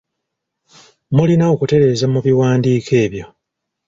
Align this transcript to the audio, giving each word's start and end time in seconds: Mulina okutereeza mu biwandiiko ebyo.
Mulina 1.15 1.43
okutereeza 1.53 2.05
mu 2.13 2.19
biwandiiko 2.25 2.91
ebyo. 3.05 3.25